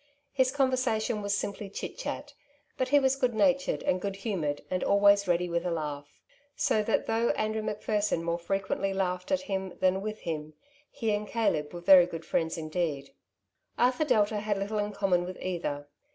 His 0.31 0.51
conversation 0.51 1.21
was 1.21 1.37
simply 1.37 1.69
chit 1.69 1.95
chat; 1.95 2.33
but 2.75 2.87
he 2.87 2.99
was 2.99 3.15
good 3.15 3.35
natured, 3.35 3.83
and 3.83 4.01
good 4.01 4.15
humoured, 4.15 4.61
and 4.71 4.83
always 4.83 5.27
ready 5.27 5.47
with 5.47 5.63
a 5.63 5.69
laugh. 5.69 6.09
So 6.55 6.81
that 6.81 7.05
though 7.05 7.29
Andrew 7.37 7.61
Macpherson 7.61 8.23
more 8.23 8.39
frequently 8.39 8.95
laughed 8.95 9.31
at 9.31 9.41
him 9.41 9.77
than 9.79 10.01
with 10.01 10.21
him, 10.21 10.55
he 10.89 11.13
and 11.13 11.27
Caleb 11.27 11.71
were 11.71 11.81
very 11.81 12.07
good 12.07 12.25
friends 12.25 12.57
indeed. 12.57 13.11
Arthur 13.77 14.05
Delta 14.05 14.39
had 14.39 14.57
little 14.57 14.79
in 14.79 14.91
common 14.91 15.23
with 15.23 15.37
either. 15.39 15.87